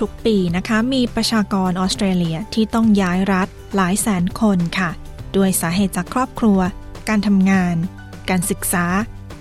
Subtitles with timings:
[0.00, 4.90] ทุกๆ ปีนะคะ มีประชากรออสเตรเลียที่ต้องย้ายรัฐหลายแสนคนค่ะ
[5.36, 6.58] ด้วยสาเหตุจากครอบครัว
[7.08, 7.76] การทำงาน
[8.30, 8.86] การศึกษา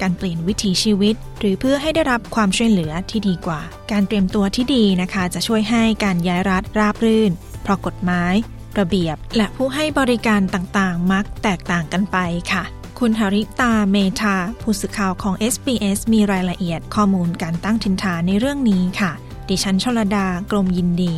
[0.01, 7.31] การเปลี่ยนวิถีชีวิต หรือเพื่อให้ได้รับความช่วยเหลือที่ดีกว่า การเตรียมตัวที่ดีนะคะ จะช่วยให้การย้ายรัฐราบรื่น
[7.63, 8.33] เพราะกฎหมาย
[8.79, 12.17] ระเบียบ และผู้ให้บริการต่างๆ มักแตกต่างกันไป
[12.51, 12.63] ค่ะ
[12.99, 19.11] คุณหริตาเมธาผู้สื่อข่าวของ SBS มีรายละเอียดข้อมูลการตั้งถิ่นฐานในเรื่องนี้ค่ะ
[19.49, 21.13] ดิฉันชลดา กรมยินดี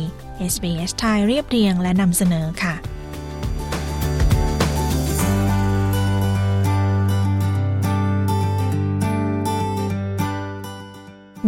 [0.52, 2.74] SBS ไทยเรียบเรียงและนำเสนอค่ะ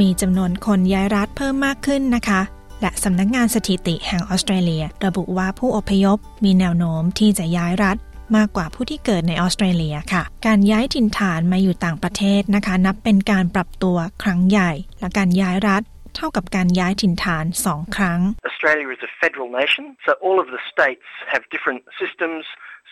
[0.00, 2.40] มีจำนวนคนย้ายรัฐเพิ่มมากขึ้นนะคะ
[2.80, 7.96] และสำนักงานสถิติแห่งออสเตรเลีย ระบุว่าผู้อพยพมีแนวโน้มที่จะย้ายรัฐ
[8.36, 15.82] มากกว่าผู้ที่เกิดในออสเตรเลียค่ะ การย้ายถิ่นฐานมาอยู่ต่างประเทศนะคะ นับเป็นการปรับตัวครั้งใหญ่ และการย้ายรัฐ
[16.16, 22.42] เท่ากับการย้ายถิ่นฐานสองครั้ง Australia is a federal nation, so all of the states have different systems,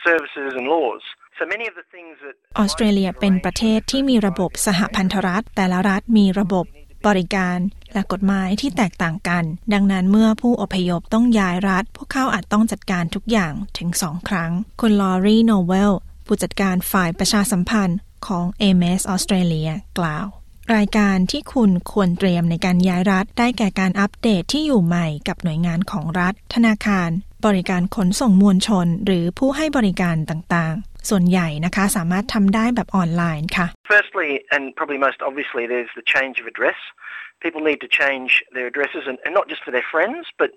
[0.07, 1.03] services and laws.
[1.39, 6.67] So many of the things that ออสเตรเลียเป็นประเทศที่มีระบบสหพันธรัฐ แต่ละรัฐมีระบบ
[7.07, 7.59] บริการ
[7.95, 15.93] และกฎหมายที่แตกต่างกัน ดังนั้นเมื่อผู้อพยพต้องย้ายรัฐ พวกเขาอาจต้องจัดการทุกอย่างถึงสองครั้ง คุณลอรีโนเวล
[16.27, 20.27] ผู้จัดการฝ่ายประชาสัมพันธ์ของ AMS ออสเตรเลียกล่าว
[20.77, 27.11] รายการที่คุณควรเตรียมในการย้ายรัฐ ได้แก่การอัปเดตที่อยู่ใหม่กับหน่วยงานของรัฐ ธนาคาร
[27.47, 36.79] บริการขนส่งมวลชน หรือผู้ให้บริการต่างๆ ส่วนใหญ่นะคะสามารถทำได้แบบออนไลน์ค่ะ Firstly and probably most obviously there's the change of address.
[37.45, 40.51] People need to change their addresses and, and not just for their friends but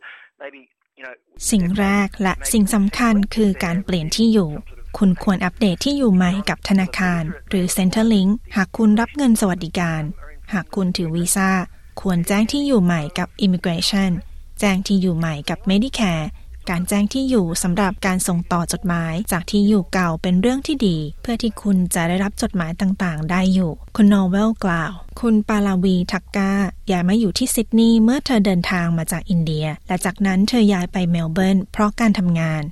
[0.43, 0.61] maybe
[0.97, 1.13] you know
[1.51, 4.51] สิ่งแรกและสิ่งสำคัญคือการเปลี่ยนที่อยู่
[4.97, 10.01] คุณควรอัปเดตที่อยู่ใหม่กับธนาคาร หรือ Centrelink หากคุณรับเงินสวัสดิการ
[10.53, 11.49] หากคุณถือวีซ่า
[12.01, 14.11] ควรแจ้งที่อยู่ใหม่กับ Immigration
[14.59, 16.25] แจ้งที่อยู่ใหม่กับ Medicare
[16.69, 26.51] การแจ้งที่อยู่สำหรับการส่งต่อจดหมายจากที่อยู่เก่าเป็นเรื่องที่ดี เพื่อที่คุณจะได้รับจดหมายต่างๆ ได้อยู่ คุณโนเวลกล่าว คุณปาลาวีทักกา
[26.91, 32.63] ย้ายมาอยู่ที่ซิดนีย์เมื่อเธอเดินทางมาจากอินเดีย และจากนั้นเธอย้ายไปเมลเบิร์นเพราะการทำงาน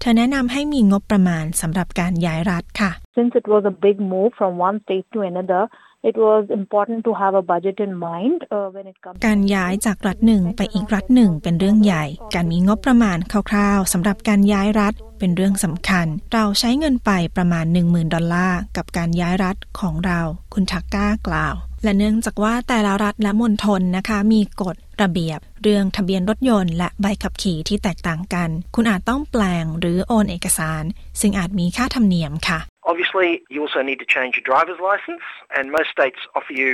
[0.00, 5.62] เธอแนะนำให้มีงบประมาณสำหรับการย้ายรัฐค่ะ Since it was a big move from one state to another,
[6.10, 13.18] it was important to have a budget in mind uh, when it comes การย้ายจากรัฐหนึ่งไปอีกรัฐหนึ่งเป็นเรื่องใหญ่ การมีงบประมาณ
[13.50, 20.20] คร่าวๆสำหรับการย้ายรัฐเป็นเรื่องสำคัญ เราใช้เงินไปประมาณ 10,000 ดอลลาร์กับการย้ายรัฐของเรา
[20.54, 30.84] คุณทักก้ากล่าว และเนื่องจากว่าแต่ละรัฐและมณฑลนะคะมีกฎ ระเบียบ เรื่องทะเบียนรถยนต์และใบขับขี่ที่แตกต่างกัน คุณอาจต้องแปลงหรือโอนเอกสาร
[31.20, 32.60] ซึ่งอาจมีค่าธรรมเนียมค่ะ
[32.92, 36.70] Obviously, you also need to change your driver's license, and most states offer you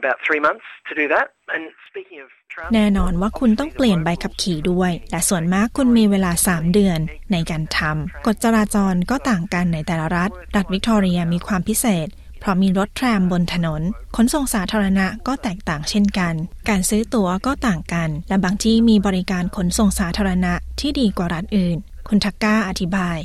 [0.00, 1.26] about three months to do that.
[1.54, 2.28] And speaking of
[2.74, 6.98] แน่นอนว่าคุณต้องเปลี่ยนใบขับขี่ด้วย และส่วนมากคุณมีเวลา 3 เดือน
[7.32, 12.08] ในการทำกฎจราจรก็ต่างกันในแต่ละรัฐ รัฐวิกตอเรียมีความพิเศษ
[12.42, 13.82] เพราะมีรถแทรมบนถนน
[14.16, 16.34] ขนส่งสาธารณะก็แตกต่างเช่นกัน
[16.68, 21.76] การซื้อตั๋วก็ต่างกัน และบางที่มีบริการขนส่งสาธารณะที่ดีกว่ารัฐอื่น
[22.08, 23.18] คุณทักก้าอธิบาย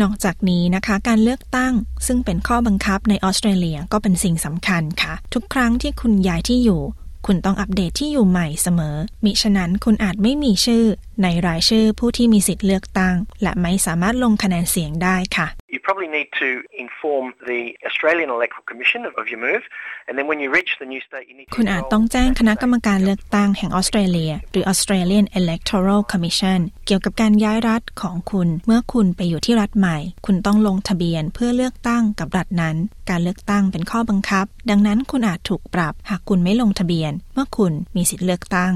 [0.00, 1.74] นอกจากนี้นะคะการเลือกตั้ง
[2.06, 6.82] ซึ่งเป็นข้อบังคับในออสเตรเลียก็เป็นสิ่งสำคัญค่ะ ทุกครั้งที่คุณย้ายที่อยู่
[7.26, 10.84] คุณต้องอัปเดตที่อยู่ใหม่เสมอ มิฉะนั้นคุณอาจไม่มีชื่อ
[11.22, 16.48] ในรายชื่อผู้ที่มีสิทธิ์เลือกตั้ง และไม่สามารถลงคะแนนเสียงได้ค่ะ You probably need to
[16.84, 19.64] inform the Australian Electoral Commission of, of your move,
[20.06, 21.54] and then when you reach the new state, you need to.
[21.56, 32.76] คุณอาจต้องแจ้งคณะกรรมการเลือกตั้งแห่งออสเตรเลีย หรือ Australian Electoral Commission เกี่ยวกับการย้ายรัฐของคุณ เมื่อคุณไปอยู่ที่รัฐใหม่ คุณต้องลงทะเบียนเพื่อเลือกตั้งกับรัฐนั้น
[33.10, 38.72] การเลือกตั้งเป็นข้อบังคับ ดังนั้นคุณอาจถูกปรับ หากคุณไม่ลงทะเบียน เมื่อคุณมีสิทธิเลือกตั้ง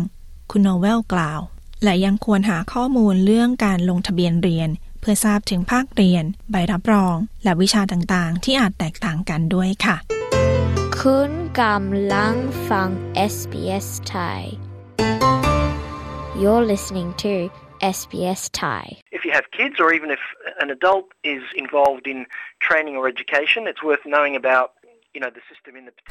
[0.51, 1.41] คุณโนเวลกล่าว
[1.83, 4.69] และยังควรหาข้อมูลเรื่องการลงทะเบียนเรียน
[5.01, 9.97] เพื่อทราบถึงภาคเรียน ใบรับรอง และวิชาต่างๆ ที่อาจแตกต่างกันด้วยค่ะ
[11.01, 12.35] คุณกำลัง
[12.69, 12.89] ฟัง
[13.33, 14.41] SBS Thai
[16.41, 17.33] You're listening to
[17.97, 18.85] SBS Thai
[19.17, 20.21] If if you have kids or even if
[20.61, 22.27] an adult is involved in
[22.61, 24.69] training or education, it's worth knowing about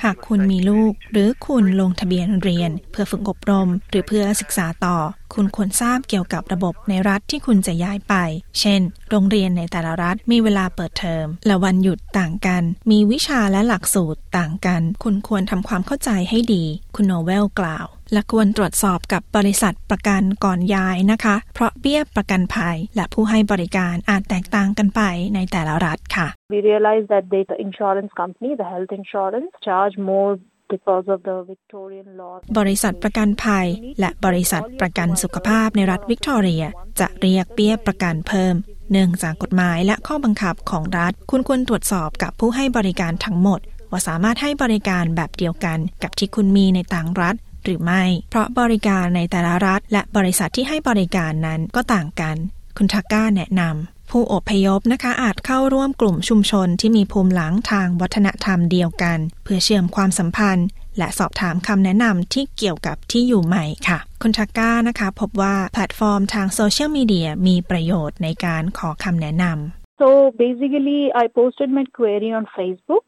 [0.03, 4.97] หากคุณมีลูกหรือคุณลงทะเบียนเรียน เพื่อฝึกอบรม หรือเพื่อศึกษาต่อ
[5.35, 8.15] คุณควรทราบเกี่ยวกับระบบในรัฐที่คุณจะย้ายไป
[8.59, 16.63] เช่น โรงเรียนในแต่ละรัฐมีเวลาเปิดเทอม และวันหยุดต่างกัน มีวิชาและหลักสูตรต่างกัน คุณควรทำความเข้าใจให้ดี
[16.95, 25.01] คุณโนเวลกล่าว และควรตรวจสอบกับบริษัทประกันก่อนย้ายนะคะ เพราะเบี้ยประกันภัย และผู้ให้บริการอาจแตกต่างกันไป
[25.35, 30.31] ในแต่ละรัฐค่ะ We realize that the insurance company, the health insurance, charge more
[32.59, 33.67] บริษัทประกันภัย
[33.99, 36.63] และบริษัทประกันสุขภาพในรัฐวิกตอเรีย
[36.99, 38.55] จะเรียกเบี้ยประกันเพิ่ม
[38.91, 43.59] เนื่องจากกฎหมายและข้อบังคับของรัฐ คุณควรตรวจสอบกับผู้ให้บริการทั้งหมด
[43.91, 52.35] ว่าสามารถให้บริการแบบเดียวกันกับที่คุณมีในต่างรัฐหรือไม่ เพราะบริการในแต่ละรัฐ และบริษัทที่ให้บริการนั้นก็ต่างกัน
[52.77, 60.67] คุณทาก้าแนะนำ ผู้อพยพนะคะอาจเข้าร่วมกลุ่มชุมชนที่มีภูมิหลังทางวัฒนธรรมเดียวกัน เพื่อเชื่อมความสัมพันธ์
[60.97, 70.09] และสอบถามคำแนะนำที่เกี่ยวกับที่อยู่ใหม่ค่ะ คุณทาก้านะคะ พบว่าแพลตฟอร์มทางโซเชียลมีเดียมีประโยชน์ในการขอคำแนะนำ So
[70.43, 73.05] basically I posted my query on Facebook